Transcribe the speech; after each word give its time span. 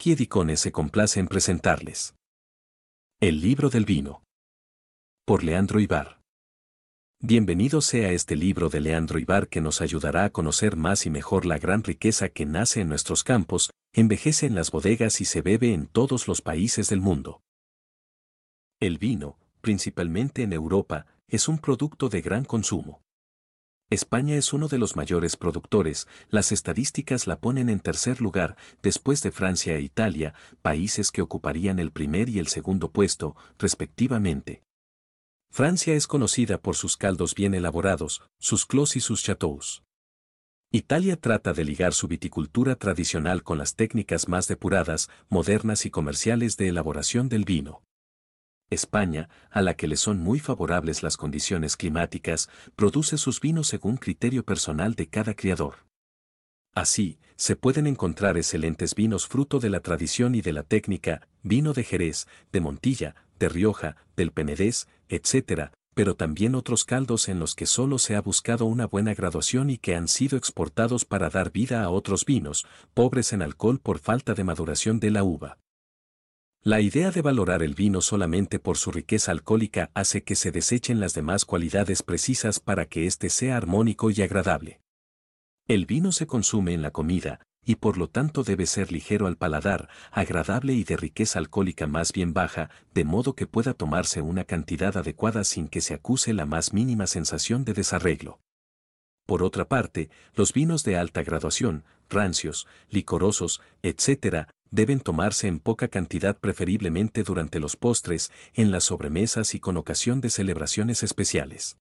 Vecchi 0.00 0.12
Edicones 0.12 0.60
se 0.60 0.72
complace 0.72 1.20
en 1.20 1.28
presentarles. 1.28 2.14
El 3.20 3.42
libro 3.42 3.68
del 3.68 3.84
vino. 3.84 4.24
Por 5.26 5.44
Leandro 5.44 5.78
Ibar. 5.78 6.22
Bienvenido 7.20 7.82
sea 7.82 8.10
este 8.10 8.34
libro 8.34 8.70
de 8.70 8.80
Leandro 8.80 9.18
Ibar 9.18 9.48
que 9.48 9.60
nos 9.60 9.82
ayudará 9.82 10.24
a 10.24 10.30
conocer 10.30 10.76
más 10.76 11.04
y 11.04 11.10
mejor 11.10 11.44
la 11.44 11.58
gran 11.58 11.84
riqueza 11.84 12.30
que 12.30 12.46
nace 12.46 12.80
en 12.80 12.88
nuestros 12.88 13.24
campos, 13.24 13.72
envejece 13.92 14.46
en 14.46 14.54
las 14.54 14.70
bodegas 14.70 15.20
y 15.20 15.26
se 15.26 15.42
bebe 15.42 15.74
en 15.74 15.86
todos 15.86 16.28
los 16.28 16.40
países 16.40 16.88
del 16.88 17.02
mundo. 17.02 17.42
El 18.80 18.96
vino, 18.96 19.38
principalmente 19.60 20.44
en 20.44 20.54
Europa, 20.54 21.04
es 21.28 21.46
un 21.46 21.58
producto 21.58 22.08
de 22.08 22.22
gran 22.22 22.46
consumo. 22.46 23.02
España 23.90 24.36
es 24.36 24.52
uno 24.52 24.68
de 24.68 24.78
los 24.78 24.94
mayores 24.94 25.36
productores, 25.36 26.06
las 26.28 26.52
estadísticas 26.52 27.26
la 27.26 27.40
ponen 27.40 27.68
en 27.68 27.80
tercer 27.80 28.20
lugar, 28.20 28.56
después 28.82 29.20
de 29.24 29.32
Francia 29.32 29.74
e 29.74 29.80
Italia, 29.80 30.32
países 30.62 31.10
que 31.10 31.22
ocuparían 31.22 31.80
el 31.80 31.90
primer 31.90 32.28
y 32.28 32.38
el 32.38 32.46
segundo 32.46 32.92
puesto, 32.92 33.34
respectivamente. 33.58 34.62
Francia 35.50 35.94
es 35.94 36.06
conocida 36.06 36.58
por 36.58 36.76
sus 36.76 36.96
caldos 36.96 37.34
bien 37.34 37.52
elaborados, 37.52 38.22
sus 38.38 38.64
clos 38.64 38.94
y 38.94 39.00
sus 39.00 39.24
chateaux. 39.24 39.82
Italia 40.70 41.16
trata 41.16 41.52
de 41.52 41.64
ligar 41.64 41.92
su 41.92 42.06
viticultura 42.06 42.76
tradicional 42.76 43.42
con 43.42 43.58
las 43.58 43.74
técnicas 43.74 44.28
más 44.28 44.46
depuradas, 44.46 45.10
modernas 45.28 45.84
y 45.84 45.90
comerciales 45.90 46.56
de 46.56 46.68
elaboración 46.68 47.28
del 47.28 47.44
vino. 47.44 47.82
España, 48.70 49.28
a 49.50 49.62
la 49.62 49.74
que 49.74 49.88
le 49.88 49.96
son 49.96 50.18
muy 50.18 50.38
favorables 50.38 51.02
las 51.02 51.16
condiciones 51.16 51.76
climáticas, 51.76 52.48
produce 52.76 53.18
sus 53.18 53.40
vinos 53.40 53.66
según 53.66 53.96
criterio 53.96 54.44
personal 54.44 54.94
de 54.94 55.08
cada 55.08 55.34
criador. 55.34 55.86
Así, 56.72 57.18
se 57.34 57.56
pueden 57.56 57.88
encontrar 57.88 58.36
excelentes 58.36 58.94
vinos 58.94 59.26
fruto 59.26 59.58
de 59.58 59.70
la 59.70 59.80
tradición 59.80 60.36
y 60.36 60.40
de 60.40 60.52
la 60.52 60.62
técnica, 60.62 61.26
vino 61.42 61.72
de 61.72 61.82
Jerez, 61.82 62.28
de 62.52 62.60
Montilla, 62.60 63.16
de 63.40 63.48
Rioja, 63.48 63.96
del 64.16 64.30
Penedés, 64.30 64.86
etc., 65.08 65.72
pero 65.94 66.14
también 66.14 66.54
otros 66.54 66.84
caldos 66.84 67.28
en 67.28 67.40
los 67.40 67.56
que 67.56 67.66
solo 67.66 67.98
se 67.98 68.14
ha 68.14 68.20
buscado 68.20 68.66
una 68.66 68.86
buena 68.86 69.14
graduación 69.14 69.68
y 69.70 69.78
que 69.78 69.96
han 69.96 70.06
sido 70.06 70.38
exportados 70.38 71.04
para 71.04 71.28
dar 71.28 71.50
vida 71.50 71.82
a 71.82 71.90
otros 71.90 72.24
vinos, 72.24 72.66
pobres 72.94 73.32
en 73.32 73.42
alcohol 73.42 73.80
por 73.80 73.98
falta 73.98 74.34
de 74.34 74.44
maduración 74.44 75.00
de 75.00 75.10
la 75.10 75.24
uva. 75.24 75.58
La 76.62 76.82
idea 76.82 77.10
de 77.10 77.22
valorar 77.22 77.62
el 77.62 77.74
vino 77.74 78.02
solamente 78.02 78.58
por 78.58 78.76
su 78.76 78.92
riqueza 78.92 79.32
alcohólica 79.32 79.90
hace 79.94 80.24
que 80.24 80.34
se 80.34 80.52
desechen 80.52 81.00
las 81.00 81.14
demás 81.14 81.46
cualidades 81.46 82.02
precisas 82.02 82.60
para 82.60 82.84
que 82.84 83.06
éste 83.06 83.30
sea 83.30 83.56
armónico 83.56 84.10
y 84.10 84.20
agradable. 84.20 84.82
El 85.68 85.86
vino 85.86 86.12
se 86.12 86.26
consume 86.26 86.74
en 86.74 86.82
la 86.82 86.90
comida, 86.90 87.40
y 87.64 87.76
por 87.76 87.96
lo 87.96 88.10
tanto 88.10 88.42
debe 88.42 88.66
ser 88.66 88.92
ligero 88.92 89.26
al 89.26 89.38
paladar, 89.38 89.88
agradable 90.12 90.74
y 90.74 90.84
de 90.84 90.98
riqueza 90.98 91.38
alcohólica 91.38 91.86
más 91.86 92.12
bien 92.12 92.34
baja, 92.34 92.68
de 92.92 93.04
modo 93.04 93.34
que 93.34 93.46
pueda 93.46 93.72
tomarse 93.72 94.20
una 94.20 94.44
cantidad 94.44 94.98
adecuada 94.98 95.44
sin 95.44 95.66
que 95.66 95.80
se 95.80 95.94
acuse 95.94 96.34
la 96.34 96.44
más 96.44 96.74
mínima 96.74 97.06
sensación 97.06 97.64
de 97.64 97.72
desarreglo. 97.72 98.38
Por 99.26 99.42
otra 99.42 99.68
parte, 99.68 100.10
los 100.34 100.52
vinos 100.52 100.82
de 100.84 100.96
alta 100.96 101.22
graduación, 101.22 101.84
rancios, 102.08 102.66
licorosos, 102.88 103.60
etc., 103.82 104.48
deben 104.70 105.00
tomarse 105.00 105.48
en 105.48 105.58
poca 105.58 105.88
cantidad 105.88 106.38
preferiblemente 106.38 107.22
durante 107.22 107.60
los 107.60 107.76
postres, 107.76 108.30
en 108.54 108.70
las 108.70 108.84
sobremesas 108.84 109.54
y 109.54 109.60
con 109.60 109.76
ocasión 109.76 110.20
de 110.20 110.30
celebraciones 110.30 111.02
especiales. 111.02 111.76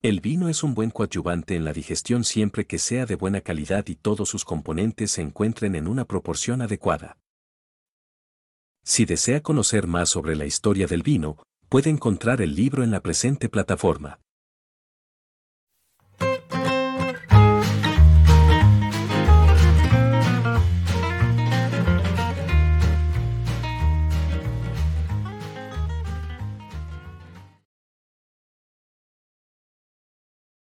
El 0.00 0.20
vino 0.20 0.48
es 0.48 0.62
un 0.62 0.74
buen 0.74 0.90
coadyuvante 0.90 1.56
en 1.56 1.64
la 1.64 1.72
digestión 1.72 2.22
siempre 2.22 2.66
que 2.66 2.78
sea 2.78 3.04
de 3.04 3.16
buena 3.16 3.40
calidad 3.40 3.88
y 3.88 3.96
todos 3.96 4.28
sus 4.28 4.44
componentes 4.44 5.10
se 5.10 5.22
encuentren 5.22 5.74
en 5.74 5.88
una 5.88 6.04
proporción 6.04 6.62
adecuada. 6.62 7.18
Si 8.84 9.04
desea 9.04 9.42
conocer 9.42 9.86
más 9.86 10.08
sobre 10.08 10.36
la 10.36 10.46
historia 10.46 10.86
del 10.86 11.02
vino, 11.02 11.42
puede 11.68 11.90
encontrar 11.90 12.40
el 12.40 12.54
libro 12.54 12.84
en 12.84 12.92
la 12.92 13.00
presente 13.00 13.48
plataforma. 13.48 14.20